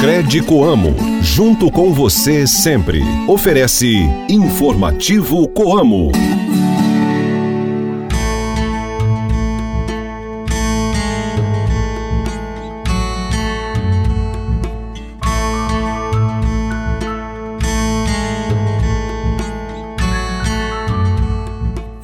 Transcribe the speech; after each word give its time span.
Cred 0.00 0.40
Coamo, 0.44 0.96
junto 1.20 1.70
com 1.70 1.92
você 1.92 2.46
sempre. 2.46 3.02
Oferece 3.28 3.98
Informativo 4.30 5.46
Coamo. 5.48 6.10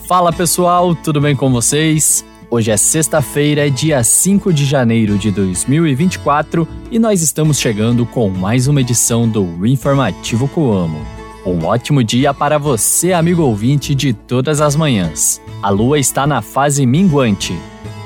Fala 0.07 0.31
pessoal, 0.35 0.95
tudo 0.95 1.19
bem 1.19 1.35
com 1.35 1.51
vocês? 1.51 2.23
Hoje 2.49 2.71
é 2.71 2.77
sexta-feira, 2.77 3.69
dia 3.69 4.03
5 4.05 4.53
de 4.53 4.65
janeiro 4.65 5.19
de 5.19 5.33
2024 5.33 6.67
e 6.93 6.99
nós 6.99 7.21
estamos 7.21 7.59
chegando 7.59 8.07
com 8.07 8.29
mais 8.29 8.69
uma 8.69 8.81
edição 8.81 9.29
do 9.29 9.67
Informativo 9.67 10.47
Coamo. 10.47 11.01
Um 11.45 11.65
ótimo 11.65 12.05
dia 12.05 12.33
para 12.33 12.57
você, 12.57 13.13
amigo 13.13 13.43
ouvinte 13.43 13.97
de 13.97 14.13
todas 14.13 14.61
as 14.61 14.77
manhãs. 14.77 15.41
A 15.61 15.71
lua 15.71 15.99
está 15.99 16.25
na 16.25 16.41
fase 16.41 16.87
minguante. 16.87 17.53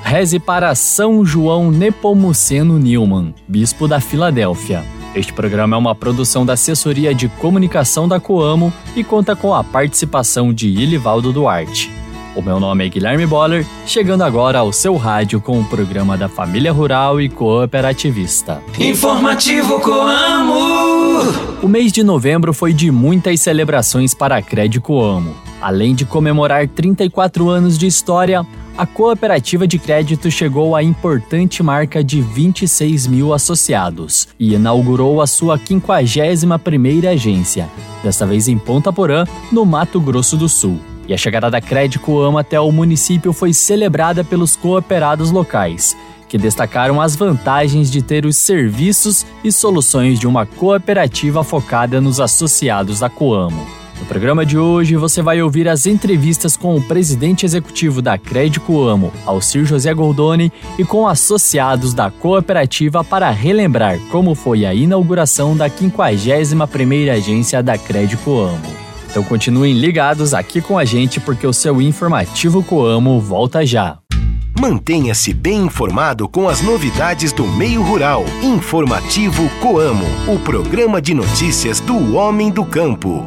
Reze 0.03 0.39
para 0.39 0.75
São 0.75 1.23
João 1.23 1.71
Nepomuceno 1.71 2.79
Newman, 2.79 3.35
bispo 3.47 3.87
da 3.87 4.01
Filadélfia. 4.01 4.83
Este 5.15 5.35
programa 5.35 5.77
é 5.77 5.79
uma 5.79 5.95
produção 5.95 6.47
da 6.47 6.55
Assessoria 6.55 7.15
de 7.15 7.29
Comunicação 7.29 8.09
da 8.09 8.19
Coamo 8.19 8.73
e 8.97 9.05
conta 9.05 9.37
com 9.37 9.55
a 9.55 9.63
participação 9.63 10.51
de 10.51 10.69
Ilivaldo 10.69 11.31
Duarte. 11.31 12.00
O 12.35 12.41
meu 12.41 12.61
nome 12.61 12.87
é 12.87 12.89
Guilherme 12.89 13.27
Boller, 13.27 13.67
chegando 13.85 14.23
agora 14.23 14.61
ao 14.61 14.73
seu 14.73 14.97
rádio 14.97 15.41
com 15.41 15.61
o 15.61 15.65
programa 15.65 16.17
da 16.17 16.29
Família 16.29 16.73
Rural 16.73 17.21
e 17.21 17.29
Cooperativista. 17.29 18.63
Informativo 18.79 19.81
Coamo! 19.81 20.61
O 21.61 21.69
mês 21.69 21.91
de 21.91 22.05
novembro 22.05 22.55
foi 22.55 22.73
de 22.73 22.89
muitas 22.91 23.41
celebrações 23.41 24.15
para 24.15 24.37
a 24.37 24.43
Cred 24.43 24.81
Coamo. 24.81 25.35
Além 25.61 25.93
de 25.93 26.05
comemorar 26.05 26.69
34 26.69 27.49
anos 27.49 27.77
de 27.77 27.89
história, 27.89 28.47
a 28.79 28.87
cooperativa 28.87 29.67
de 29.67 29.79
crédito 29.79 30.31
chegou 30.31 30.77
à 30.77 30.83
importante 30.83 31.63
marca 31.65 32.03
de 32.03 32.23
26 32.23 33.09
mil 33.09 33.35
associados 33.35 34.29
e 34.39 34.55
inaugurou 34.55 35.21
a 35.21 35.27
sua 35.27 35.59
51ª 35.59 37.09
agência, 37.09 37.69
desta 38.05 38.25
vez 38.25 38.47
em 38.47 38.57
Ponta 38.57 38.93
Porã, 38.93 39.25
no 39.51 39.67
Mato 39.67 40.01
Grosso 40.01 40.37
do 40.37 40.49
Sul. 40.49 40.79
E 41.11 41.13
a 41.13 41.17
chegada 41.17 41.51
da 41.51 41.61
Crédito 41.61 42.21
Ama 42.21 42.43
até 42.43 42.61
o 42.61 42.71
município 42.71 43.33
foi 43.33 43.53
celebrada 43.53 44.23
pelos 44.23 44.55
cooperados 44.55 45.33
locais, 45.33 45.97
que 46.29 46.39
destacaram 46.39 47.01
as 47.01 47.17
vantagens 47.17 47.91
de 47.91 48.01
ter 48.01 48.25
os 48.25 48.37
serviços 48.37 49.27
e 49.43 49.51
soluções 49.51 50.21
de 50.21 50.29
uma 50.29 50.47
cooperativa 50.47 51.43
focada 51.43 52.01
nos 52.01 52.21
associados 52.21 53.01
da 53.01 53.11
Coamo. 53.11 53.67
No 53.99 54.07
programa 54.07 54.47
de 54.47 54.57
hoje, 54.57 54.95
você 54.95 55.21
vai 55.21 55.43
ouvir 55.43 55.69
as 55.69 55.85
entrevistas 55.85 56.57
com 56.57 56.77
o 56.77 56.81
presidente 56.81 57.45
executivo 57.45 58.01
da 58.01 58.17
Crédito 58.17 58.81
Amo, 58.81 59.13
Alcir 59.27 59.65
José 59.65 59.93
Goldoni, 59.93 60.53
e 60.79 60.85
com 60.85 61.09
associados 61.09 61.93
da 61.93 62.09
cooperativa 62.09 63.03
para 63.03 63.29
relembrar 63.31 63.99
como 64.13 64.37
foi 64.37 64.65
a 64.65 64.73
inauguração 64.73 65.57
da 65.57 65.69
51ª 65.69 67.11
agência 67.11 67.61
da 67.65 67.77
Crédito 67.77 68.39
Amo. 68.39 68.80
Então 69.11 69.25
continuem 69.25 69.75
ligados 69.75 70.33
aqui 70.33 70.61
com 70.61 70.79
a 70.79 70.85
gente 70.85 71.19
porque 71.19 71.47
o 71.47 71.53
seu 71.53 71.83
informativo 71.83 72.63
Coamo 72.63 73.21
volta 73.21 73.67
já. 73.67 73.99
Mantenha-se 74.59 75.33
bem 75.33 75.65
informado 75.65 76.29
com 76.29 76.49
as 76.49 76.61
novidades 76.61 77.33
do 77.33 77.47
meio 77.47 77.83
rural. 77.83 78.25
Informativo 78.43 79.49
Coamo, 79.61 80.07
o 80.29 80.39
programa 80.39 81.01
de 81.03 81.15
notícias 81.15 81.81
do 81.81 82.15
homem 82.15 82.51
do 82.51 82.65
campo. 82.65 83.27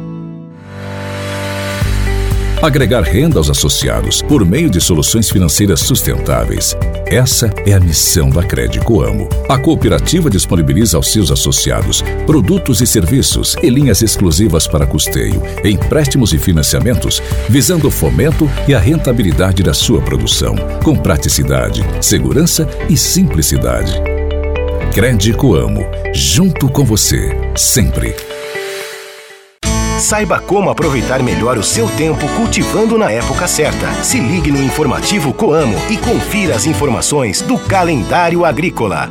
Agregar 2.62 3.02
renda 3.02 3.38
aos 3.38 3.50
associados 3.50 4.22
por 4.22 4.42
meio 4.42 4.70
de 4.70 4.80
soluções 4.80 5.28
financeiras 5.28 5.80
sustentáveis. 5.80 6.74
Essa 7.06 7.52
é 7.66 7.72
a 7.74 7.80
missão 7.80 8.30
da 8.30 8.42
Crédito 8.42 9.02
Amo. 9.02 9.28
A 9.48 9.58
cooperativa 9.58 10.30
disponibiliza 10.30 10.96
aos 10.96 11.12
seus 11.12 11.30
associados 11.30 12.02
produtos 12.26 12.80
e 12.80 12.86
serviços 12.86 13.56
e 13.62 13.68
linhas 13.68 14.00
exclusivas 14.00 14.66
para 14.66 14.86
custeio, 14.86 15.42
empréstimos 15.64 16.32
e 16.32 16.38
financiamentos, 16.38 17.22
visando 17.48 17.88
o 17.88 17.90
fomento 17.90 18.50
e 18.66 18.74
a 18.74 18.78
rentabilidade 18.78 19.62
da 19.62 19.74
sua 19.74 20.00
produção, 20.00 20.56
com 20.82 20.96
praticidade, 20.96 21.84
segurança 22.00 22.68
e 22.88 22.96
simplicidade. 22.96 24.00
Crédito 24.94 25.54
Amo, 25.54 25.84
junto 26.14 26.68
com 26.68 26.84
você, 26.84 27.36
sempre. 27.54 28.33
Saiba 29.98 30.40
como 30.40 30.70
aproveitar 30.70 31.22
melhor 31.22 31.56
o 31.56 31.62
seu 31.62 31.88
tempo 31.88 32.26
cultivando 32.36 32.98
na 32.98 33.12
época 33.12 33.46
certa. 33.46 33.92
Se 34.02 34.18
ligue 34.18 34.50
no 34.50 34.60
informativo 34.60 35.32
Coamo 35.32 35.76
e 35.88 35.96
confira 35.96 36.56
as 36.56 36.66
informações 36.66 37.40
do 37.40 37.56
calendário 37.56 38.44
agrícola. 38.44 39.08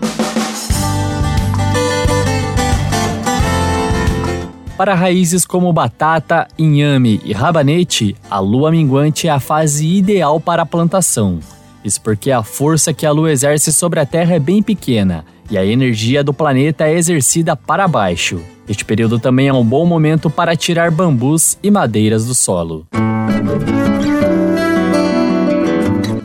Para 4.77 4.94
raízes 4.94 5.45
como 5.45 5.71
batata, 5.71 6.47
inhame 6.59 7.21
e 7.23 7.31
rabanete, 7.31 8.17
a 8.29 8.39
lua 8.39 8.69
minguante 8.69 9.27
é 9.27 9.31
a 9.31 9.39
fase 9.39 9.88
ideal 9.88 10.38
para 10.39 10.63
a 10.63 10.65
plantação. 10.65 11.39
Isso 11.83 12.01
porque 12.01 12.29
a 12.29 12.44
força 12.44 12.94
que 12.94 13.05
a 13.05 13.11
lua 13.11 13.31
exerce 13.31 13.71
sobre 13.71 14.01
a 14.01 14.05
Terra 14.05 14.35
é 14.35 14.39
bem 14.39 14.61
pequena 14.61 15.23
e 15.53 15.57
a 15.57 15.63
energia 15.63 16.23
do 16.23 16.33
planeta 16.33 16.87
é 16.87 16.97
exercida 16.97 17.55
para 17.55 17.87
baixo. 17.87 18.41
Este 18.67 18.83
período 18.83 19.19
também 19.19 19.49
é 19.49 19.53
um 19.53 19.63
bom 19.63 19.85
momento 19.85 20.27
para 20.27 20.55
tirar 20.55 20.89
bambus 20.89 21.59
e 21.61 21.69
madeiras 21.69 22.25
do 22.25 22.33
solo. 22.33 22.87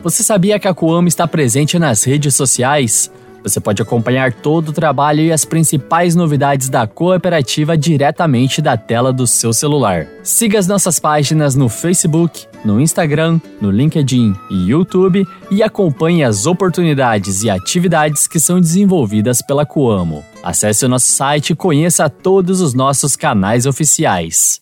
Você 0.01 0.23
sabia 0.23 0.57
que 0.57 0.67
a 0.67 0.73
Coamo 0.73 1.07
está 1.07 1.27
presente 1.27 1.77
nas 1.77 2.03
redes 2.03 2.33
sociais? 2.33 3.11
Você 3.43 3.59
pode 3.59 3.81
acompanhar 3.81 4.33
todo 4.33 4.69
o 4.69 4.73
trabalho 4.73 5.21
e 5.21 5.31
as 5.31 5.45
principais 5.45 6.15
novidades 6.15 6.69
da 6.69 6.85
cooperativa 6.85 7.77
diretamente 7.77 8.61
da 8.61 8.75
tela 8.77 9.13
do 9.13 9.25
seu 9.25 9.53
celular. 9.53 10.07
Siga 10.23 10.59
as 10.59 10.67
nossas 10.67 10.99
páginas 10.99 11.55
no 11.55 11.69
Facebook, 11.69 12.45
no 12.63 12.79
Instagram, 12.79 13.39
no 13.61 13.71
LinkedIn 13.71 14.35
e 14.49 14.69
YouTube 14.69 15.25
e 15.49 15.63
acompanhe 15.63 16.23
as 16.23 16.45
oportunidades 16.45 17.43
e 17.43 17.49
atividades 17.49 18.27
que 18.27 18.39
são 18.39 18.59
desenvolvidas 18.59 19.41
pela 19.41 19.65
Coamo. 19.65 20.23
Acesse 20.43 20.85
o 20.85 20.89
nosso 20.89 21.11
site 21.11 21.51
e 21.51 21.55
conheça 21.55 22.09
todos 22.09 22.61
os 22.61 22.73
nossos 22.73 23.15
canais 23.15 23.65
oficiais. 23.65 24.57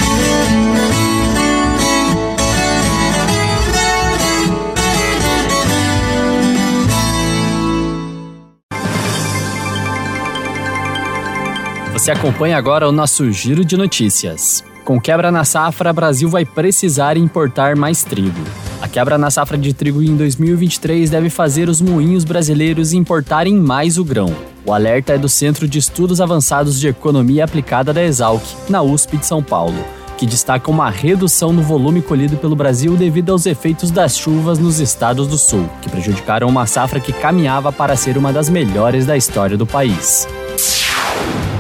Você 11.97 12.11
acompanha 12.11 12.55
agora 12.55 12.87
o 12.87 12.91
nosso 12.91 13.31
giro 13.31 13.65
de 13.65 13.75
notícias. 13.75 14.63
Com 14.85 15.01
quebra 15.01 15.31
na 15.31 15.43
safra, 15.43 15.91
Brasil 15.91 16.29
vai 16.29 16.45
precisar 16.45 17.17
importar 17.17 17.75
mais 17.75 18.03
trigo. 18.03 18.39
A 18.79 18.87
quebra 18.87 19.17
na 19.17 19.31
safra 19.31 19.57
de 19.57 19.73
trigo 19.73 20.03
em 20.03 20.15
2023 20.15 21.09
deve 21.09 21.31
fazer 21.31 21.67
os 21.67 21.81
moinhos 21.81 22.23
brasileiros 22.23 22.93
importarem 22.93 23.55
mais 23.55 23.97
o 23.97 24.05
grão. 24.05 24.31
O 24.63 24.71
alerta 24.71 25.13
é 25.13 25.17
do 25.17 25.27
Centro 25.27 25.67
de 25.67 25.79
Estudos 25.79 26.21
Avançados 26.21 26.79
de 26.79 26.87
Economia 26.87 27.45
Aplicada 27.45 27.91
da 27.91 28.03
Exalc, 28.03 28.43
na 28.69 28.83
USP 28.83 29.17
de 29.17 29.25
São 29.25 29.41
Paulo, 29.41 29.83
que 30.19 30.27
destaca 30.27 30.69
uma 30.69 30.91
redução 30.91 31.51
no 31.51 31.63
volume 31.63 32.03
colhido 32.03 32.37
pelo 32.37 32.55
Brasil 32.55 32.95
devido 32.95 33.31
aos 33.31 33.47
efeitos 33.47 33.89
das 33.89 34.15
chuvas 34.15 34.59
nos 34.59 34.79
estados 34.79 35.27
do 35.27 35.37
sul, 35.39 35.67
que 35.81 35.89
prejudicaram 35.89 36.47
uma 36.47 36.67
safra 36.67 36.99
que 36.99 37.11
caminhava 37.11 37.71
para 37.71 37.95
ser 37.95 38.19
uma 38.19 38.31
das 38.31 38.49
melhores 38.49 39.03
da 39.07 39.17
história 39.17 39.57
do 39.57 39.65
país. 39.65 40.27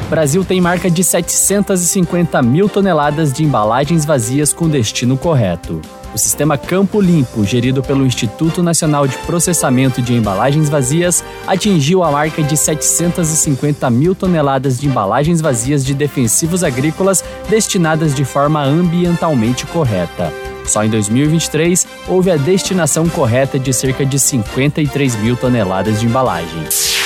Brasil 0.09 0.45
tem 0.45 0.61
marca 0.61 0.89
de 0.89 1.03
750 1.03 2.41
mil 2.41 2.69
toneladas 2.69 3.33
de 3.33 3.43
embalagens 3.43 4.05
vazias 4.05 4.53
com 4.53 4.69
destino 4.69 5.17
correto. 5.17 5.81
O 6.15 6.17
sistema 6.17 6.57
Campo 6.57 7.01
Limpo, 7.01 7.43
gerido 7.43 7.83
pelo 7.83 8.05
Instituto 8.05 8.63
Nacional 8.63 9.05
de 9.05 9.17
Processamento 9.19 10.01
de 10.01 10.13
Embalagens 10.13 10.69
Vazias, 10.69 11.23
atingiu 11.45 12.03
a 12.03 12.11
marca 12.11 12.41
de 12.41 12.55
750 12.55 13.89
mil 13.89 14.15
toneladas 14.15 14.79
de 14.79 14.87
embalagens 14.87 15.41
vazias 15.41 15.83
de 15.85 15.93
defensivos 15.93 16.63
agrícolas 16.63 17.21
destinadas 17.49 18.15
de 18.15 18.23
forma 18.23 18.63
ambientalmente 18.63 19.65
correta. 19.67 20.31
Só 20.65 20.85
em 20.85 20.89
2023 20.89 21.85
houve 22.07 22.31
a 22.31 22.37
destinação 22.37 23.09
correta 23.09 23.59
de 23.59 23.73
cerca 23.73 24.05
de 24.05 24.17
53 24.17 25.15
mil 25.17 25.35
toneladas 25.35 25.99
de 25.99 26.05
embalagens. 26.05 26.97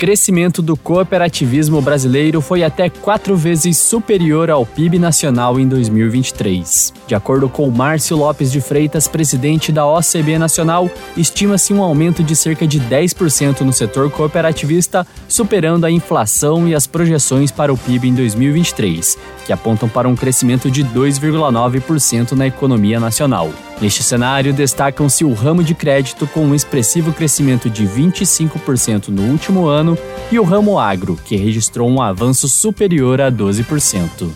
Crescimento 0.00 0.62
do 0.62 0.78
cooperativismo 0.78 1.78
brasileiro 1.82 2.40
foi 2.40 2.64
até 2.64 2.88
quatro 2.88 3.36
vezes 3.36 3.76
superior 3.76 4.48
ao 4.48 4.64
PIB 4.64 4.98
nacional 4.98 5.60
em 5.60 5.68
2023. 5.68 6.94
De 7.06 7.14
acordo 7.14 7.50
com 7.50 7.70
Márcio 7.70 8.16
Lopes 8.16 8.50
de 8.50 8.62
Freitas, 8.62 9.06
presidente 9.06 9.70
da 9.70 9.86
OCB 9.86 10.38
Nacional, 10.38 10.90
estima-se 11.18 11.74
um 11.74 11.82
aumento 11.82 12.22
de 12.22 12.34
cerca 12.34 12.66
de 12.66 12.80
10% 12.80 13.60
no 13.60 13.74
setor 13.74 14.10
cooperativista, 14.10 15.06
superando 15.28 15.84
a 15.84 15.90
inflação 15.90 16.66
e 16.66 16.74
as 16.74 16.86
projeções 16.86 17.50
para 17.50 17.70
o 17.70 17.76
PIB 17.76 18.08
em 18.08 18.14
2023, 18.14 19.18
que 19.44 19.52
apontam 19.52 19.86
para 19.86 20.08
um 20.08 20.16
crescimento 20.16 20.70
de 20.70 20.82
2,9% 20.82 22.32
na 22.32 22.46
economia 22.46 22.98
nacional. 22.98 23.50
Neste 23.80 24.02
cenário, 24.02 24.52
destacam-se 24.52 25.24
o 25.24 25.32
ramo 25.32 25.64
de 25.64 25.74
crédito 25.74 26.26
com 26.26 26.40
um 26.40 26.54
expressivo 26.54 27.12
crescimento 27.12 27.70
de 27.70 27.86
25% 27.86 29.08
no 29.08 29.22
último 29.22 29.66
ano 29.66 29.96
e 30.30 30.38
o 30.38 30.44
ramo 30.44 30.78
agro, 30.78 31.18
que 31.24 31.36
registrou 31.36 31.88
um 31.88 32.02
avanço 32.02 32.48
superior 32.48 33.20
a 33.20 33.32
12%. 33.32 34.30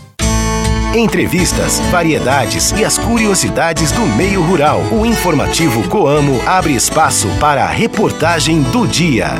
Entrevistas, 0.94 1.80
variedades 1.90 2.70
e 2.70 2.84
as 2.84 2.96
curiosidades 2.96 3.90
do 3.90 4.06
meio 4.16 4.40
rural. 4.42 4.80
O 4.92 5.04
informativo 5.04 5.86
Coamo 5.88 6.40
abre 6.46 6.72
espaço 6.72 7.28
para 7.40 7.64
a 7.64 7.68
reportagem 7.68 8.62
do 8.62 8.86
dia. 8.86 9.32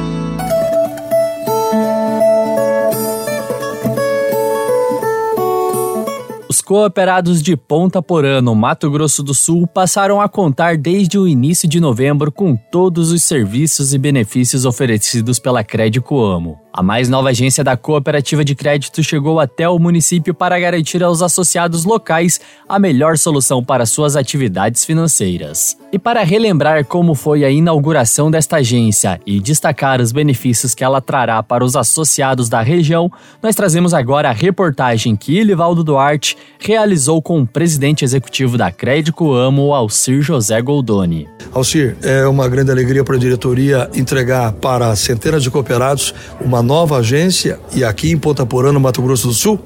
Cooperados 6.65 7.43
de 7.43 7.57
Ponta 7.57 8.03
Porã, 8.03 8.41
no 8.41 8.55
Mato 8.55 8.91
Grosso 8.91 9.23
do 9.23 9.35
Sul, 9.35 9.67
passaram 9.67 10.21
a 10.21 10.29
contar 10.29 10.79
desde 10.79 11.19
o 11.19 11.29
início 11.29 11.69
de 11.69 11.79
novembro 11.79 12.33
com 12.33 12.57
todos 12.57 13.13
os 13.13 13.23
serviços 13.23 13.93
e 13.93 13.99
benefícios 13.99 14.65
oferecidos 14.65 15.39
pela 15.39 15.63
Crédito 15.63 16.19
Amo. 16.19 16.64
A 16.77 16.83
mais 16.83 17.09
nova 17.09 17.29
agência 17.29 17.63
da 17.63 17.77
Cooperativa 17.77 18.45
de 18.45 18.53
Crédito 18.53 19.01
chegou 19.01 19.39
até 19.39 19.69
o 19.69 19.79
município 19.79 20.35
para 20.35 20.59
garantir 20.59 21.05
aos 21.05 21.23
associados 21.23 21.85
locais 21.85 22.41
a 22.69 22.81
melhor 22.81 23.17
solução 23.17 23.63
para 23.63 23.87
suas 23.87 24.17
atividades 24.17 24.85
financeiras. 24.85 25.77
E 25.93 26.01
para 26.01 26.25
relembrar 26.25 26.85
como 26.85 27.15
foi 27.15 27.45
a 27.45 27.49
inauguração 27.49 28.29
desta 28.29 28.57
agência 28.57 29.21
e 29.25 29.39
destacar 29.39 30.01
os 30.01 30.11
benefícios 30.11 30.75
que 30.75 30.83
ela 30.83 31.01
trará 31.01 31.41
para 31.45 31.65
os 31.65 31.77
associados 31.77 32.49
da 32.49 32.61
região, 32.61 33.09
nós 33.41 33.55
trazemos 33.55 33.95
agora 33.95 34.31
a 34.31 34.33
reportagem 34.33 35.15
que 35.15 35.39
Ilivaldo 35.39 35.85
Duarte 35.85 36.37
realizou 36.59 37.23
com 37.23 37.41
o 37.41 37.47
presidente 37.47 38.05
executivo 38.05 38.59
da 38.59 38.73
Crédito 38.73 39.33
Amo, 39.33 39.73
Alcir 39.73 40.23
José 40.23 40.61
Goldoni. 40.61 41.29
Alcir, 41.53 41.97
é 42.03 42.27
uma 42.27 42.49
grande 42.49 42.73
alegria 42.73 43.05
para 43.05 43.15
a 43.15 43.19
diretoria 43.21 43.89
entregar 43.95 44.51
para 44.55 44.97
centenas 44.97 45.41
de 45.41 45.53
cooperados 45.53 46.13
uma 46.41 46.64
nova 46.65 46.97
agência 46.97 47.61
e 47.75 47.85
aqui 47.85 48.11
em 48.11 48.19
Ponta 48.19 48.45
Porã, 48.45 48.73
no 48.73 48.81
Mato 48.81 49.03
Grosso 49.03 49.29
do 49.29 49.35
Sul? 49.35 49.61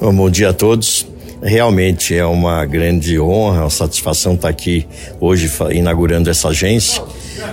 Bom 0.00 0.30
dia 0.30 0.50
a 0.50 0.52
todos. 0.52 1.06
Realmente 1.42 2.14
é 2.14 2.24
uma 2.24 2.64
grande 2.64 3.18
honra, 3.18 3.62
uma 3.62 3.70
satisfação 3.70 4.34
estar 4.34 4.48
aqui 4.48 4.86
hoje 5.20 5.50
inaugurando 5.72 6.30
essa 6.30 6.48
agência. 6.48 7.02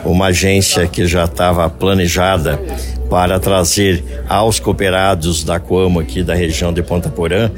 Uma 0.06 0.28
agência 0.28 0.88
que 0.88 1.06
já 1.06 1.25
estava 1.25 1.69
planejada 1.69 2.62
para 3.10 3.40
trazer 3.40 4.04
aos 4.28 4.60
cooperados 4.60 5.44
da 5.44 5.60
Coamo 5.60 6.00
aqui 6.00 6.24
da 6.24 6.34
região 6.34 6.74
de 6.74 6.81
Ponta 6.81 7.10
Porã 7.10 7.51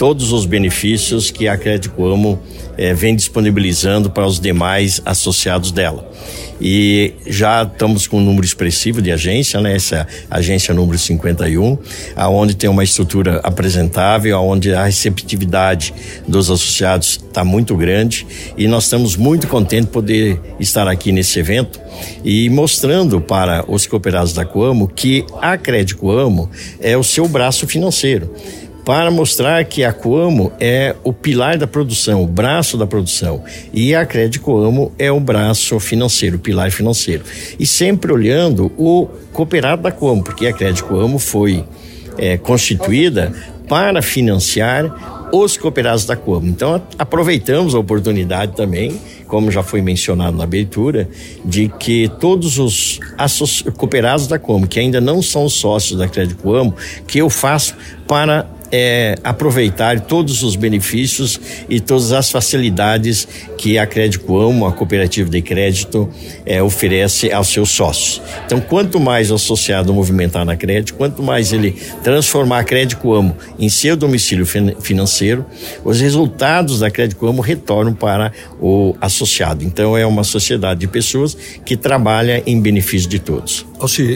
todos 0.00 0.32
os 0.32 0.46
benefícios 0.46 1.30
que 1.30 1.46
a 1.46 1.58
Crédito 1.58 2.02
Amo 2.02 2.40
eh, 2.78 2.94
vem 2.94 3.14
disponibilizando 3.14 4.08
para 4.08 4.26
os 4.26 4.40
demais 4.40 4.98
associados 5.04 5.70
dela. 5.70 6.10
E 6.58 7.12
já 7.26 7.64
estamos 7.64 8.06
com 8.06 8.16
um 8.16 8.24
número 8.24 8.46
expressivo 8.46 9.02
de 9.02 9.12
agência, 9.12 9.60
né? 9.60 9.76
Essa 9.76 10.06
agência 10.30 10.72
número 10.72 10.98
51, 10.98 11.76
aonde 12.16 12.56
tem 12.56 12.70
uma 12.70 12.82
estrutura 12.82 13.40
apresentável, 13.42 14.38
aonde 14.38 14.72
a 14.72 14.84
receptividade 14.84 15.92
dos 16.26 16.50
associados 16.50 17.20
está 17.28 17.44
muito 17.44 17.76
grande 17.76 18.26
e 18.56 18.66
nós 18.66 18.84
estamos 18.84 19.16
muito 19.16 19.48
contentes 19.48 19.86
de 19.86 19.92
poder 19.92 20.40
estar 20.58 20.88
aqui 20.88 21.12
nesse 21.12 21.38
evento 21.38 21.78
e 22.24 22.48
mostrando 22.48 23.20
para 23.20 23.70
os 23.70 23.86
cooperados 23.86 24.32
da 24.32 24.46
Coamo 24.46 24.88
que 24.88 25.26
a 25.42 25.58
Crédito 25.58 25.98
Coamo 25.98 26.50
é 26.80 26.96
o 26.96 27.04
seu 27.04 27.28
braço 27.28 27.66
financeiro 27.66 28.34
para 28.84 29.10
mostrar 29.10 29.64
que 29.64 29.84
a 29.84 29.92
Coamo 29.92 30.52
é 30.58 30.96
o 31.04 31.12
pilar 31.12 31.58
da 31.58 31.66
produção, 31.66 32.22
o 32.22 32.26
braço 32.26 32.76
da 32.76 32.86
produção, 32.86 33.42
e 33.72 33.94
a 33.94 34.04
Crédito 34.06 34.42
Coamo 34.42 34.92
é 34.98 35.10
o 35.10 35.20
braço 35.20 35.78
financeiro, 35.78 36.36
o 36.36 36.40
pilar 36.40 36.70
financeiro. 36.70 37.24
E 37.58 37.66
sempre 37.66 38.12
olhando 38.12 38.72
o 38.76 39.08
cooperado 39.32 39.82
da 39.82 39.92
Coamo, 39.92 40.24
porque 40.24 40.46
a 40.46 40.52
Crédito 40.52 40.84
Coamo 40.84 41.18
foi 41.18 41.64
é, 42.18 42.36
constituída 42.36 43.32
para 43.68 44.02
financiar 44.02 45.28
os 45.32 45.56
cooperados 45.56 46.04
da 46.04 46.16
Coamo. 46.16 46.48
Então, 46.48 46.82
aproveitamos 46.98 47.74
a 47.74 47.78
oportunidade 47.78 48.56
também, 48.56 49.00
como 49.28 49.50
já 49.50 49.62
foi 49.62 49.80
mencionado 49.80 50.36
na 50.36 50.42
abertura, 50.42 51.08
de 51.44 51.68
que 51.68 52.10
todos 52.18 52.58
os 52.58 52.98
cooperados 53.76 54.26
da 54.26 54.38
Coamo, 54.38 54.66
que 54.66 54.80
ainda 54.80 55.00
não 55.00 55.22
são 55.22 55.48
sócios 55.48 55.98
da 55.98 56.08
Crédito 56.08 56.42
Coamo, 56.42 56.74
que 57.06 57.18
eu 57.18 57.30
faço 57.30 57.76
para 58.08 58.44
é, 58.72 59.16
aproveitar 59.24 60.00
todos 60.00 60.42
os 60.42 60.56
benefícios 60.56 61.40
e 61.68 61.80
todas 61.80 62.12
as 62.12 62.30
facilidades 62.30 63.26
que 63.56 63.78
a 63.78 63.86
Crédito 63.86 64.38
Amo, 64.38 64.66
a 64.66 64.72
cooperativa 64.72 65.28
de 65.28 65.42
crédito, 65.42 66.08
é, 66.46 66.62
oferece 66.62 67.32
aos 67.32 67.48
seus 67.48 67.70
sócios. 67.70 68.22
Então, 68.46 68.60
quanto 68.60 69.00
mais 69.00 69.30
o 69.30 69.34
associado 69.34 69.92
movimentar 69.92 70.44
na 70.44 70.56
crédito, 70.56 70.94
quanto 70.94 71.22
mais 71.22 71.52
ele 71.52 71.72
transformar 72.02 72.60
a 72.60 72.64
Crédito 72.64 73.12
Amo 73.12 73.36
em 73.58 73.68
seu 73.68 73.96
domicílio 73.96 74.46
financeiro, 74.80 75.44
os 75.84 76.00
resultados 76.00 76.80
da 76.80 76.90
Crédito 76.90 77.26
Amo 77.26 77.42
retornam 77.42 77.94
para 77.94 78.32
o 78.60 78.94
associado. 79.00 79.64
Então, 79.64 79.96
é 79.96 80.06
uma 80.06 80.24
sociedade 80.24 80.80
de 80.80 80.86
pessoas 80.86 81.36
que 81.64 81.76
trabalha 81.76 82.42
em 82.46 82.60
benefício 82.60 83.08
de 83.08 83.18
todos. 83.18 83.69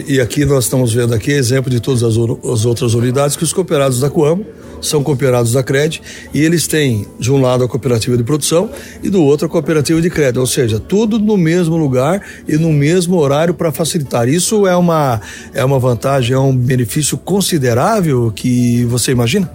E 0.07 0.21
aqui 0.21 0.45
nós 0.45 0.65
estamos 0.65 0.93
vendo 0.93 1.11
aqui 1.15 1.31
exemplo 1.31 1.71
de 1.71 1.79
todas 1.79 2.03
as, 2.03 2.13
as 2.13 2.65
outras 2.65 2.93
unidades 2.93 3.35
que 3.35 3.43
os 3.43 3.51
cooperados 3.51 3.99
da 3.99 4.11
Coamo 4.11 4.45
são 4.79 5.01
cooperados 5.01 5.53
da 5.53 5.63
CRED 5.63 6.03
e 6.31 6.41
eles 6.41 6.67
têm 6.67 7.07
de 7.19 7.31
um 7.31 7.41
lado 7.41 7.63
a 7.63 7.67
cooperativa 7.67 8.15
de 8.15 8.23
produção 8.23 8.69
e 9.01 9.09
do 9.09 9.23
outro 9.23 9.47
a 9.47 9.49
cooperativa 9.49 9.99
de 9.99 10.09
crédito, 10.11 10.39
ou 10.39 10.45
seja, 10.45 10.79
tudo 10.79 11.17
no 11.17 11.35
mesmo 11.35 11.75
lugar 11.77 12.21
e 12.47 12.57
no 12.57 12.71
mesmo 12.71 13.17
horário 13.17 13.55
para 13.55 13.71
facilitar. 13.71 14.29
Isso 14.29 14.67
é 14.67 14.75
uma 14.75 15.19
é 15.51 15.65
uma 15.65 15.79
vantagem, 15.79 16.35
é 16.35 16.39
um 16.39 16.55
benefício 16.55 17.17
considerável 17.17 18.31
que 18.35 18.83
você 18.85 19.13
imagina? 19.13 19.51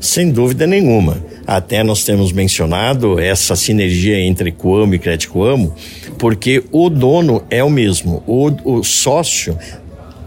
Sem 0.00 0.30
dúvida 0.30 0.66
nenhuma. 0.66 1.22
Até 1.46 1.82
nós 1.82 2.04
temos 2.04 2.32
mencionado 2.32 3.18
essa 3.18 3.56
sinergia 3.56 4.18
entre 4.20 4.52
Coamo 4.52 4.94
e 4.94 4.98
Crédito 4.98 5.32
Coamo, 5.32 5.74
porque 6.20 6.62
o 6.70 6.90
dono 6.90 7.42
é 7.48 7.64
o 7.64 7.70
mesmo, 7.70 8.22
o, 8.26 8.78
o 8.78 8.84
sócio 8.84 9.58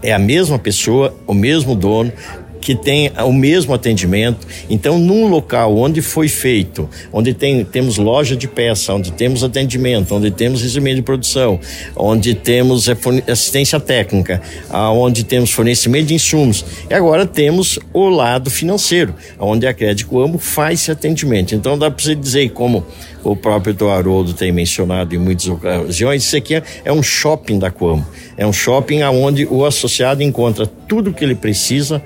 é 0.02 0.12
a 0.12 0.18
mesma 0.18 0.58
pessoa, 0.58 1.14
o 1.24 1.32
mesmo 1.32 1.76
dono, 1.76 2.12
que 2.60 2.74
tem 2.74 3.12
o 3.24 3.32
mesmo 3.32 3.74
atendimento. 3.74 4.46
Então, 4.70 4.98
num 4.98 5.28
local 5.28 5.76
onde 5.76 6.00
foi 6.00 6.28
feito, 6.28 6.88
onde 7.12 7.34
tem, 7.34 7.62
temos 7.62 7.98
loja 7.98 8.34
de 8.34 8.48
peça, 8.48 8.94
onde 8.94 9.12
temos 9.12 9.44
atendimento, 9.44 10.14
onde 10.14 10.30
temos 10.30 10.62
recebimento 10.62 10.96
de 10.96 11.02
produção, 11.02 11.60
onde 11.94 12.34
temos 12.34 12.88
assistência 13.28 13.78
técnica, 13.78 14.40
onde 14.70 15.24
temos 15.24 15.52
fornecimento 15.52 16.06
de 16.06 16.14
insumos, 16.14 16.64
e 16.90 16.94
agora 16.94 17.26
temos 17.26 17.78
o 17.92 18.08
lado 18.08 18.50
financeiro, 18.50 19.14
onde 19.38 19.66
a 19.66 19.74
Crédito 19.74 20.18
Amo 20.18 20.38
faz 20.38 20.80
esse 20.80 20.90
atendimento. 20.90 21.54
Então, 21.54 21.78
dá 21.78 21.90
para 21.90 22.02
você 22.02 22.14
dizer 22.14 22.50
como 22.50 22.84
o 23.24 23.34
próprio 23.34 23.88
Haroldo 23.88 24.34
tem 24.34 24.52
mencionado 24.52 25.14
em 25.14 25.18
muitas 25.18 25.48
ocasiões, 25.48 26.24
isso 26.24 26.36
aqui 26.36 26.54
é, 26.54 26.62
é 26.84 26.92
um 26.92 27.02
shopping 27.02 27.58
da 27.58 27.70
Coamo. 27.70 28.06
É 28.36 28.46
um 28.46 28.52
shopping 28.52 29.02
onde 29.02 29.46
o 29.46 29.64
associado 29.64 30.22
encontra 30.22 30.66
tudo 30.66 31.10
o 31.10 31.12
que 31.12 31.24
ele 31.24 31.34
precisa 31.34 32.02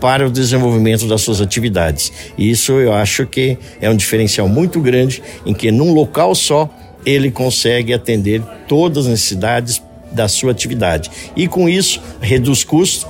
para 0.00 0.26
o 0.26 0.30
desenvolvimento 0.30 1.06
das 1.06 1.20
suas 1.20 1.40
atividades. 1.40 2.12
E 2.38 2.50
isso 2.50 2.72
eu 2.72 2.92
acho 2.92 3.26
que 3.26 3.58
é 3.80 3.90
um 3.90 3.96
diferencial 3.96 4.48
muito 4.48 4.80
grande 4.80 5.22
em 5.44 5.52
que 5.52 5.70
num 5.70 5.92
local 5.92 6.34
só 6.34 6.70
ele 7.04 7.30
consegue 7.30 7.92
atender 7.92 8.42
todas 8.66 9.06
as 9.06 9.10
necessidades 9.10 9.82
da 10.12 10.28
sua 10.28 10.52
atividade. 10.52 11.10
E 11.36 11.46
com 11.46 11.68
isso 11.68 12.00
reduz 12.20 12.64
custos, 12.64 13.06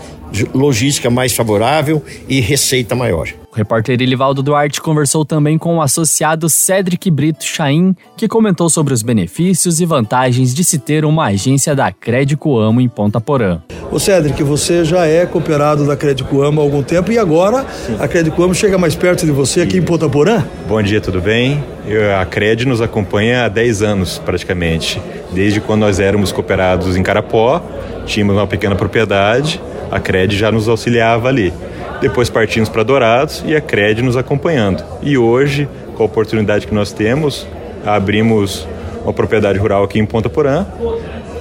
logística 0.54 1.10
mais 1.10 1.32
favorável 1.32 2.02
e 2.28 2.40
receita 2.40 2.94
maior. 2.94 3.39
O 3.52 3.56
repórter 3.56 4.00
Ilivaldo 4.00 4.44
Duarte 4.44 4.80
conversou 4.80 5.24
também 5.24 5.58
com 5.58 5.76
o 5.76 5.82
associado 5.82 6.48
Cedric 6.48 7.10
Brito 7.10 7.44
Chaim, 7.44 7.96
que 8.16 8.28
comentou 8.28 8.70
sobre 8.70 8.94
os 8.94 9.02
benefícios 9.02 9.80
e 9.80 9.84
vantagens 9.84 10.54
de 10.54 10.62
se 10.62 10.78
ter 10.78 11.04
uma 11.04 11.26
agência 11.26 11.74
da 11.74 11.90
Crédito 11.90 12.56
Amo 12.56 12.80
em 12.80 12.88
Ponta 12.88 13.20
Porã. 13.20 13.60
O 13.90 13.98
Cedric, 13.98 14.40
você 14.44 14.84
já 14.84 15.04
é 15.04 15.26
cooperado 15.26 15.84
da 15.84 15.96
Crédito 15.96 16.40
Amo 16.40 16.60
há 16.60 16.64
algum 16.64 16.80
tempo 16.80 17.10
e 17.10 17.18
agora 17.18 17.66
Sim. 17.68 17.96
a 17.98 18.06
Crédito 18.06 18.40
Amo 18.40 18.54
chega 18.54 18.78
mais 18.78 18.94
perto 18.94 19.26
de 19.26 19.32
você 19.32 19.62
aqui 19.62 19.78
em 19.78 19.82
Ponta 19.82 20.08
Porã? 20.08 20.44
Bom 20.68 20.80
dia, 20.80 21.00
tudo 21.00 21.20
bem? 21.20 21.60
Eu, 21.88 22.16
a 22.16 22.24
Cred 22.24 22.64
nos 22.68 22.80
acompanha 22.80 23.46
há 23.46 23.48
10 23.48 23.82
anos 23.82 24.18
praticamente, 24.24 25.02
desde 25.32 25.60
quando 25.60 25.80
nós 25.80 25.98
éramos 25.98 26.30
cooperados 26.30 26.96
em 26.96 27.02
Carapó, 27.02 27.60
tínhamos 28.06 28.36
uma 28.36 28.46
pequena 28.46 28.76
propriedade, 28.76 29.60
a 29.90 29.98
Cred 29.98 30.36
já 30.36 30.52
nos 30.52 30.68
auxiliava 30.68 31.26
ali. 31.26 31.52
Depois 32.00 32.30
partimos 32.30 32.68
para 32.68 32.82
Dourados 32.82 33.44
e 33.46 33.54
a 33.54 33.60
Cred 33.60 34.02
nos 34.02 34.16
acompanhando. 34.16 34.82
E 35.02 35.18
hoje, 35.18 35.68
com 35.94 36.02
a 36.02 36.06
oportunidade 36.06 36.66
que 36.66 36.74
nós 36.74 36.92
temos, 36.92 37.46
abrimos 37.84 38.66
uma 39.04 39.12
propriedade 39.12 39.58
rural 39.58 39.84
aqui 39.84 39.98
em 39.98 40.06
Ponta 40.06 40.28
Porã, 40.28 40.66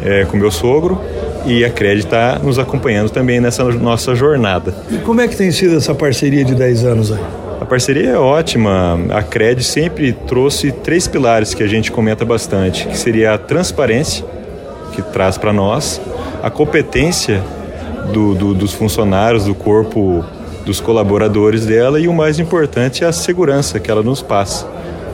é, 0.04 0.26
com 0.26 0.38
meu 0.38 0.52
sogro, 0.52 1.02
e 1.46 1.64
a 1.64 1.70
Cred 1.70 2.00
está 2.00 2.40
nos 2.40 2.60
acompanhando 2.60 3.10
também 3.10 3.40
nessa 3.40 3.64
nossa 3.64 4.14
jornada. 4.16 4.74
E 4.92 4.98
como 4.98 5.22
é 5.22 5.28
que 5.28 5.36
tem 5.36 5.52
sido 5.52 5.78
essa 5.78 5.96
parceria 5.96 6.44
de 6.44 6.54
10 6.54 6.86
anos 6.86 7.12
aí? 7.12 7.20
A 7.62 7.66
parceria 7.66 8.10
é 8.10 8.18
ótima. 8.18 9.00
A 9.12 9.22
Cred 9.24 9.64
sempre 9.64 10.12
trouxe 10.12 10.72
três 10.72 11.08
pilares 11.08 11.54
que 11.54 11.64
a 11.64 11.68
gente 11.68 11.92
comenta 11.92 12.26
bastante, 12.26 12.86
que 12.88 12.98
seria 12.98 13.34
a 13.34 13.38
transparência, 13.38 14.26
que 14.94 15.02
traz 15.02 15.38
para 15.38 15.54
nós, 15.54 16.02
a 16.44 16.50
competência 16.50 17.42
do, 18.12 18.34
do, 18.34 18.54
dos 18.54 18.74
funcionários, 18.74 19.46
do 19.46 19.56
corpo 19.56 20.26
dos 20.66 20.80
colaboradores 20.80 21.66
dela 21.66 22.00
e 22.00 22.08
o 22.08 22.14
mais 22.14 22.40
importante 22.40 23.04
é 23.04 23.08
a 23.08 23.12
segurança 23.12 23.80
que 23.80 23.90
ela 23.90 24.04
nos 24.04 24.22
passa. 24.22 24.68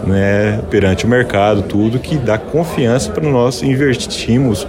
Né, 0.05 0.61
perante 0.69 1.03
o 1.03 1.07
mercado, 1.07 1.63
tudo 1.63 1.97
que 1.97 2.15
dá 2.15 2.37
confiança 2.37 3.09
para 3.09 3.27
nós 3.27 3.63
investirmos 3.63 4.67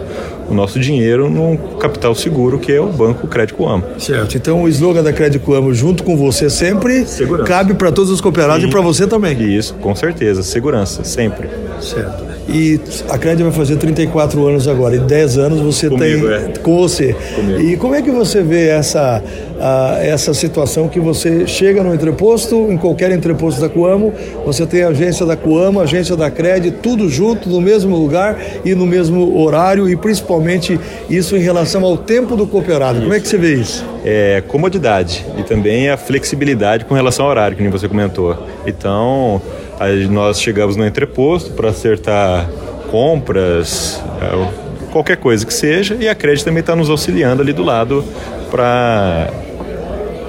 o 0.48 0.54
nosso 0.54 0.80
dinheiro 0.80 1.28
num 1.28 1.58
capital 1.78 2.14
seguro 2.14 2.58
que 2.58 2.72
é 2.72 2.80
o 2.80 2.86
Banco 2.86 3.26
Crédito 3.26 3.66
Amo. 3.68 3.84
Certo. 3.98 4.34
Então 4.34 4.62
o 4.62 4.68
slogan 4.68 5.02
da 5.02 5.12
Crédito 5.12 5.52
Amo 5.52 5.74
junto 5.74 6.04
com 6.04 6.16
você 6.16 6.48
sempre 6.48 7.04
segurança. 7.04 7.48
cabe 7.48 7.74
para 7.74 7.92
todos 7.92 8.10
os 8.10 8.20
cooperados 8.20 8.64
e 8.64 8.70
para 8.70 8.80
você 8.80 9.06
também. 9.06 9.38
Isso, 9.42 9.74
com 9.74 9.94
certeza, 9.94 10.42
segurança, 10.42 11.04
sempre. 11.04 11.50
Certo. 11.80 12.35
E 12.48 12.80
a 13.08 13.18
Crédito 13.18 13.44
vai 13.44 13.52
fazer 13.52 13.76
34 13.76 14.46
anos 14.46 14.68
agora, 14.68 14.94
e 14.94 15.00
10 15.00 15.38
anos 15.38 15.60
você 15.60 15.88
Comigo, 15.88 16.28
tem 16.28 16.36
é. 16.36 16.52
com 16.62 16.76
você. 16.76 17.14
Comigo. 17.34 17.60
E 17.60 17.76
como 17.76 17.94
é 17.94 18.02
que 18.02 18.10
você 18.10 18.40
vê 18.42 18.68
essa, 18.68 19.22
a, 19.60 19.98
essa 20.00 20.32
situação 20.32 20.88
que 20.88 21.00
você 21.00 21.46
chega 21.46 21.82
no 21.82 21.92
entreposto, 21.92 22.54
em 22.70 22.76
qualquer 22.76 23.10
entreposto 23.10 23.60
da 23.60 23.68
Coamo, 23.68 24.12
você 24.44 24.64
tem 24.64 24.84
a 24.84 24.88
agência 24.88 25.26
da 25.26 25.36
Coamo, 25.36 25.80
a 25.80 25.82
agência 25.82 26.14
da 26.16 26.30
Crédito, 26.30 26.78
tudo 26.80 27.08
junto, 27.08 27.48
no 27.48 27.60
mesmo 27.60 27.96
lugar 27.96 28.38
e 28.64 28.74
no 28.74 28.86
mesmo 28.86 29.36
horário, 29.40 29.88
e 29.88 29.96
principalmente 29.96 30.78
isso 31.10 31.36
em 31.36 31.40
relação 31.40 31.84
ao 31.84 31.96
tempo 31.96 32.36
do 32.36 32.46
cooperado. 32.46 32.98
Isso. 32.98 33.02
Como 33.02 33.14
é 33.14 33.20
que 33.20 33.26
você 33.26 33.38
vê 33.38 33.54
isso? 33.54 33.84
É 34.04 34.42
comodidade 34.46 35.26
e 35.36 35.42
também 35.42 35.90
a 35.90 35.96
flexibilidade 35.96 36.84
com 36.84 36.94
relação 36.94 37.24
ao 37.24 37.30
horário, 37.32 37.56
que 37.56 37.68
você 37.68 37.88
comentou. 37.88 38.36
Então, 38.64 39.42
Aí 39.78 40.06
nós 40.08 40.40
chegamos 40.40 40.76
no 40.76 40.86
entreposto 40.86 41.50
para 41.52 41.70
acertar 41.70 42.48
compras, 42.90 44.02
é, 44.20 44.90
qualquer 44.90 45.16
coisa 45.16 45.44
que 45.44 45.52
seja, 45.52 45.96
e 46.00 46.08
a 46.08 46.14
crédito 46.14 46.44
também 46.44 46.60
está 46.60 46.74
nos 46.74 46.88
auxiliando 46.88 47.42
ali 47.42 47.52
do 47.52 47.62
lado 47.62 48.04
para 48.50 49.28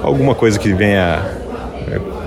alguma 0.02 0.34
coisa 0.34 0.58
que 0.58 0.72
venha 0.72 1.37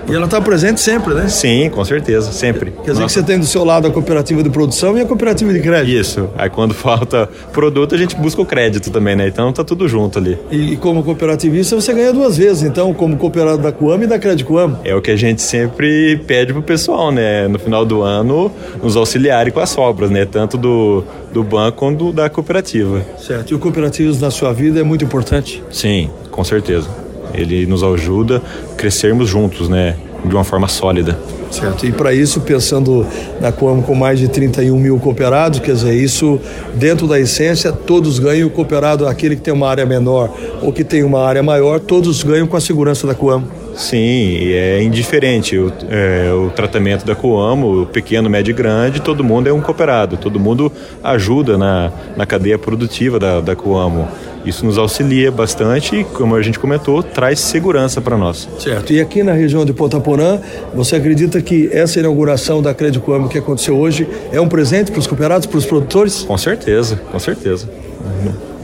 e 0.08 0.14
ela 0.14 0.26
está 0.26 0.42
presente 0.42 0.82
sempre, 0.82 1.14
né? 1.14 1.28
Sim, 1.28 1.70
com 1.70 1.84
certeza, 1.86 2.32
sempre. 2.32 2.72
Quer 2.72 2.92
dizer 2.92 3.02
Nossa. 3.02 3.06
que 3.06 3.12
você 3.14 3.24
tem 3.24 3.40
do 3.40 3.46
seu 3.46 3.64
lado 3.64 3.88
a 3.88 3.92
cooperativa 3.92 4.42
de 4.44 4.50
produção 4.50 4.98
e 4.98 5.02
a 5.02 5.06
cooperativa 5.06 5.54
de 5.54 5.60
crédito. 5.60 5.98
Isso. 5.98 6.30
Aí 6.38 6.50
quando 6.50 6.74
falta 6.76 7.30
produto, 7.52 7.96
a 7.96 7.98
gente 7.98 8.16
busca 8.16 8.42
o 8.42 8.46
crédito 8.46 8.90
também, 8.90 9.16
né? 9.16 9.28
Então 9.28 9.52
tá 9.52 9.64
tudo 9.64 9.88
junto 9.88 10.20
ali. 10.20 10.38
E, 10.50 10.74
e 10.74 10.78
como 10.78 11.04
cooperativista, 11.04 11.76
você 11.76 11.94
ganha 11.94 12.14
duas 12.14 12.38
vezes, 12.38 12.64
então, 12.64 12.94
como 12.94 13.18
cooperado 13.18 13.62
da 13.62 13.72
Coam 13.72 14.04
e 14.04 14.08
da 14.08 14.20
Crédito 14.20 14.48
Coam. 14.48 14.80
É 14.84 14.96
o 14.96 15.02
que 15.02 15.12
a 15.12 15.16
gente 15.16 15.42
sempre 15.42 16.18
pede 16.18 16.54
pro 16.54 16.62
pessoal, 16.62 17.12
né? 17.12 17.48
No 17.48 17.60
final 17.60 17.86
do 17.86 18.02
ano, 18.02 18.52
nos 18.82 18.96
auxiliarem 18.96 19.52
com 19.52 19.60
as 19.60 19.70
sobras, 19.70 20.10
né? 20.10 20.26
Tanto 20.26 20.58
do, 20.58 21.04
do 21.32 21.44
banco 21.44 21.78
quanto 21.78 22.12
da 22.12 22.30
cooperativa. 22.30 23.06
Certo. 23.18 23.52
E 23.52 23.56
o 23.56 23.60
cooperativismo 23.60 24.22
na 24.22 24.32
sua 24.32 24.54
vida 24.54 24.80
é 24.80 24.84
muito 24.84 25.04
importante? 25.04 25.64
Sim, 25.72 26.10
com 26.30 26.44
certeza. 26.44 26.88
Ele 27.34 27.66
nos 27.66 27.84
ajuda 27.84 28.42
a 28.72 28.76
crescermos 28.76 29.30
juntos, 29.30 29.70
né? 29.70 29.96
De 30.26 30.34
uma 30.36 30.44
forma 30.44 30.68
sólida. 30.68 31.18
Certo. 31.52 31.86
E 31.86 31.92
para 31.92 32.14
isso, 32.14 32.40
pensando 32.42 33.06
na 33.40 33.52
Coamo 33.52 33.84
com 33.84 33.94
mais 33.94 34.20
de 34.20 34.30
31 34.30 34.78
mil 34.80 34.98
cooperados, 35.00 35.60
quer 35.60 35.74
dizer, 35.74 35.94
isso 35.94 36.40
dentro 36.76 37.08
da 37.08 37.20
essência, 37.20 37.72
todos 37.72 38.20
ganham. 38.20 38.48
O 38.48 38.50
cooperado, 38.50 39.08
aquele 39.08 39.36
que 39.36 39.42
tem 39.42 39.54
uma 39.54 39.68
área 39.68 39.86
menor 39.86 40.34
ou 40.62 40.72
que 40.72 40.84
tem 40.84 41.04
uma 41.04 41.26
área 41.26 41.44
maior, 41.44 41.80
todos 41.80 42.24
ganham 42.24 42.48
com 42.48 42.56
a 42.56 42.62
segurança 42.62 43.06
da 43.06 43.14
Coamo. 43.14 43.48
Sim, 43.76 44.52
é 44.52 44.82
indiferente 44.82 45.58
o, 45.58 45.72
é, 45.90 46.32
o 46.34 46.50
tratamento 46.50 47.06
da 47.06 47.16
Coamo, 47.16 47.86
pequeno, 47.86 48.30
médio 48.30 48.52
e 48.52 48.54
grande, 48.54 49.02
todo 49.02 49.24
mundo 49.24 49.48
é 49.48 49.54
um 49.54 49.62
cooperado, 49.62 50.18
todo 50.18 50.40
mundo 50.40 50.72
ajuda 51.04 51.58
na, 51.58 51.92
na 52.16 52.26
cadeia 52.26 52.58
produtiva 52.58 53.20
da, 53.20 53.40
da 53.42 53.56
Coamo. 53.56 54.08
Isso 54.46 54.66
nos 54.66 54.78
auxilia 54.78 55.32
bastante 55.32 55.96
e, 55.96 56.04
como 56.04 56.36
a 56.36 56.42
gente 56.42 56.60
comentou, 56.60 57.04
traz 57.04 57.40
segurança 57.40 58.02
para 58.02 58.18
nós. 58.18 58.48
Certo. 58.60 58.92
E 58.92 59.00
aqui 59.00 59.24
na 59.24 59.34
região 59.34 59.66
de 59.66 59.74
Ponta 59.74 60.00
Porã, 60.00 60.40
você 60.74 60.96
acredita 60.96 61.42
que 61.42 61.70
essa 61.72 62.00
inauguração 62.00 62.62
da 62.62 62.74
Credicoamo 62.74 63.30
que 63.30 63.38
aconteceu 63.38 63.78
hoje 63.78 64.08
é 64.32 64.40
um 64.42 64.48
presente 64.48 64.92
para 64.92 65.00
os 65.00 65.08
cooperados, 65.08 65.46
para 65.46 65.58
os 65.58 65.66
produtores? 65.66 66.24
Com 66.24 66.38
certeza, 66.38 66.96
com 67.12 67.20
certeza. 67.20 67.70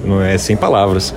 Não, 0.04 0.18
não 0.18 0.22
é 0.22 0.38
sem 0.38 0.56
palavras 0.56 1.14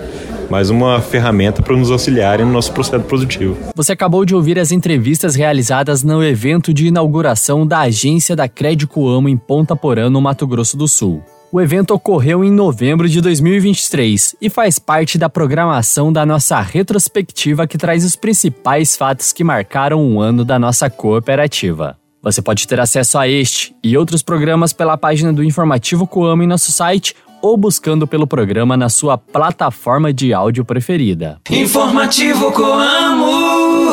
mais 0.50 0.68
uma 0.68 1.00
ferramenta 1.00 1.62
para 1.62 1.76
nos 1.76 1.92
auxiliarem 1.92 2.44
no 2.44 2.52
nosso 2.52 2.72
processo 2.72 3.04
produtivo. 3.04 3.56
Você 3.76 3.92
acabou 3.92 4.24
de 4.24 4.34
ouvir 4.34 4.58
as 4.58 4.72
entrevistas 4.72 5.36
realizadas 5.36 6.02
no 6.02 6.24
evento 6.24 6.74
de 6.74 6.88
inauguração 6.88 7.64
da 7.64 7.80
agência 7.80 8.34
da 8.34 8.48
Crédito 8.48 9.06
Amo 9.06 9.28
em 9.28 9.36
Ponta 9.36 9.76
Porã, 9.76 10.10
no 10.10 10.20
Mato 10.20 10.46
Grosso 10.46 10.76
do 10.76 10.88
Sul. 10.88 11.22
O 11.52 11.60
evento 11.60 11.92
ocorreu 11.92 12.44
em 12.44 12.50
novembro 12.50 13.08
de 13.08 13.20
2023 13.20 14.36
e 14.40 14.48
faz 14.48 14.78
parte 14.78 15.18
da 15.18 15.28
programação 15.28 16.12
da 16.12 16.24
nossa 16.24 16.60
retrospectiva 16.60 17.66
que 17.66 17.76
traz 17.76 18.04
os 18.04 18.14
principais 18.14 18.96
fatos 18.96 19.32
que 19.32 19.42
marcaram 19.42 20.14
o 20.14 20.20
ano 20.20 20.44
da 20.44 20.60
nossa 20.60 20.88
cooperativa. 20.88 21.98
Você 22.22 22.40
pode 22.40 22.68
ter 22.68 22.78
acesso 22.78 23.18
a 23.18 23.26
este 23.26 23.74
e 23.82 23.96
outros 23.96 24.22
programas 24.22 24.72
pela 24.72 24.96
página 24.96 25.32
do 25.32 25.42
Informativo 25.42 26.06
Coamo 26.06 26.44
em 26.44 26.46
nosso 26.46 26.70
site 26.70 27.16
ou 27.42 27.56
buscando 27.56 28.06
pelo 28.06 28.28
programa 28.28 28.76
na 28.76 28.88
sua 28.88 29.18
plataforma 29.18 30.12
de 30.12 30.32
áudio 30.32 30.64
preferida. 30.64 31.40
Informativo 31.50 32.52
Coamo. 32.52 33.90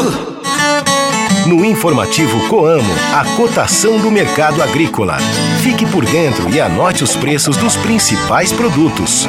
No 1.48 1.64
informativo 1.64 2.46
Coamo, 2.50 2.94
a 3.16 3.24
cotação 3.38 3.98
do 4.02 4.12
mercado 4.12 4.62
agrícola. 4.62 5.18
Fique 5.62 5.86
por 5.86 6.06
dentro 6.06 6.50
e 6.54 6.60
anote 6.60 7.06
os 7.06 7.16
preços 7.16 7.56
dos 7.56 7.74
principais 7.78 8.52
produtos. 8.52 9.26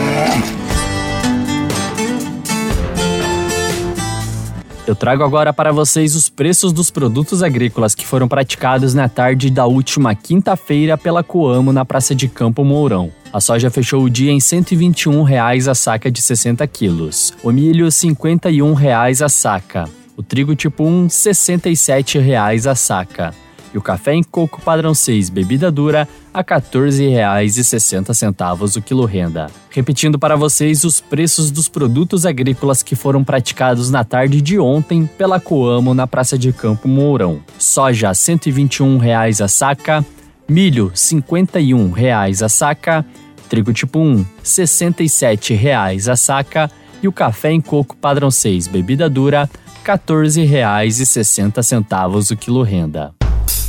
Eu 4.85 4.97
trago 4.97 5.23
agora 5.23 5.53
para 5.53 5.71
vocês 5.71 6.17
os 6.17 6.29
preços 6.29 6.73
dos 6.73 6.91
produtos 6.91 7.41
agrícolas 7.41 7.95
que 7.95 8.05
foram 8.05 8.27
praticados 8.27 8.95
na 8.95 9.09
tarde 9.09 9.49
da 9.49 9.67
última 9.67 10.13
quinta-feira 10.13 10.99
pela 10.99 11.23
Coamo 11.23 11.73
na 11.73 11.85
Praça 11.85 12.17
de 12.17 12.27
Campo 12.27 12.65
Mourão. 12.65 13.13
A 13.33 13.41
soja 13.41 13.71
fechou 13.71 14.03
o 14.03 14.11
dia 14.11 14.33
em 14.33 14.41
121 14.41 15.23
reais 15.23 15.69
a 15.69 15.75
saca 15.75 16.11
de 16.11 16.21
60 16.21 16.67
quilos. 16.67 17.33
O 17.45 17.53
milho, 17.53 17.89
51 17.93 18.75
reais 18.75 19.23
a 19.23 19.29
saca 19.29 19.89
o 20.19 20.23
trigo 20.23 20.55
tipo 20.57 20.85
1, 20.85 21.03
R$ 21.03 21.09
67,00 21.09 22.69
a 22.69 22.75
saca. 22.75 23.33
E 23.73 23.79
o 23.79 23.83
café 23.83 24.15
em 24.15 24.25
coco 24.25 24.61
padrão 24.61 24.93
6, 24.93 25.31
bebida 25.31 25.71
dura, 25.71 26.09
a 26.35 26.39
R$ 26.39 26.45
14,60 26.45 28.77
o 28.77 28.83
quilo 28.83 29.05
renda. 29.05 29.47
Repetindo 29.71 30.19
para 30.19 30.35
vocês 30.35 30.83
os 30.83 31.01
preços 31.01 31.53
dos 31.53 31.69
produtos 31.69 32.27
agrícolas 32.27 32.83
que 32.83 32.97
foram 32.97 33.23
praticados 33.23 33.91
na 33.91 34.03
tarde 34.03 34.41
de 34.41 34.59
ontem 34.59 35.07
pela 35.07 35.39
Coamo 35.39 35.95
na 35.95 36.09
Praça 36.09 36.37
de 36.37 36.53
Campo 36.53 36.89
Mourão. 36.89 37.41
Soja 37.57 38.09
R$ 38.09 38.15
121,00 38.15 39.45
a 39.45 39.47
saca, 39.47 40.05
milho 40.49 40.87
R$ 40.87 40.95
51,00 40.95 42.45
a 42.45 42.49
saca, 42.49 43.07
trigo 43.49 43.73
tipo 43.73 44.01
1 44.01 44.17
R$ 44.17 44.27
67,00 44.45 46.11
a 46.11 46.17
saca 46.17 46.69
e 47.03 47.07
o 47.07 47.13
café 47.13 47.53
em 47.53 47.61
coco 47.61 47.95
padrão 47.97 48.33
6, 48.33 48.67
bebida 48.67 49.09
dura, 49.09 49.43
R$ 49.43 49.49
14,60 49.85 52.31
o 52.31 52.37
quilo 52.37 52.63
renda. 52.63 53.13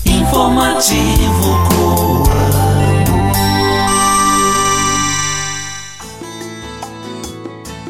Informativo 0.05 1.69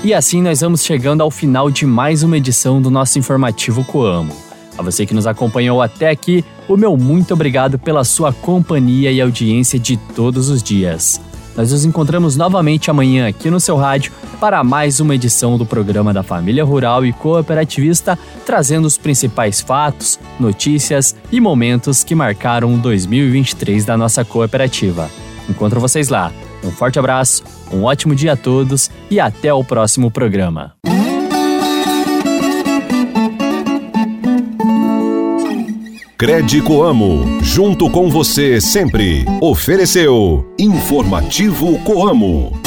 E 0.02 0.14
assim 0.14 0.42
nós 0.42 0.62
vamos 0.62 0.84
chegando 0.84 1.22
ao 1.22 1.30
final 1.30 1.70
de 1.70 1.86
mais 1.86 2.24
uma 2.24 2.38
edição 2.38 2.82
do 2.82 2.90
nosso 2.90 3.20
informativo 3.20 3.84
Coamo. 3.84 4.34
A 4.78 4.82
você 4.82 5.06
que 5.06 5.14
nos 5.14 5.28
acompanhou 5.28 5.82
até 5.82 6.10
aqui, 6.10 6.44
o 6.70 6.78
meu 6.78 6.96
muito 6.96 7.34
obrigado 7.34 7.78
pela 7.78 8.06
sua 8.06 8.32
companhia 8.32 9.12
e 9.12 9.20
audiência 9.20 9.78
de 9.78 9.98
todos 9.98 10.50
os 10.50 10.64
dias. 10.64 11.20
Nós 11.56 11.72
nos 11.72 11.86
encontramos 11.86 12.36
novamente 12.36 12.90
amanhã 12.90 13.28
aqui 13.28 13.50
no 13.50 13.60
seu 13.60 13.76
rádio 13.76 14.12
para 14.40 14.64
mais 14.64 15.00
uma 15.00 15.16
edição 15.16 15.58
do 15.58 15.66
programa 15.66 16.14
da 16.14 16.24
Família 16.24 16.64
Rural 16.64 17.06
e 17.06 17.12
Cooperativista, 17.12 18.18
trazendo 18.46 18.86
os 18.86 18.98
principais 18.98 19.60
fatos, 19.60 20.20
notícias 20.40 21.16
e 21.32 21.42
momentos 21.42 22.04
que 22.04 22.16
marcaram 22.16 22.78
2023 22.78 23.84
da 23.86 23.98
nossa 23.98 24.24
cooperativa. 24.24 25.10
Encontro 25.50 25.80
vocês 25.80 26.10
lá. 26.10 26.32
Um 26.64 26.72
forte 26.72 27.00
abraço, 27.00 27.44
um 27.72 27.84
ótimo 27.84 28.14
dia 28.14 28.34
a 28.34 28.38
todos 28.38 28.92
e 29.10 29.20
até 29.20 29.54
o 29.54 29.64
próximo 29.64 30.12
programa. 30.12 30.74
Crede 36.20 36.62
Coamo, 36.62 37.40
junto 37.42 37.90
com 37.90 38.10
você 38.10 38.60
sempre. 38.60 39.24
Ofereceu 39.40 40.54
Informativo 40.60 41.80
Coamo. 41.86 42.59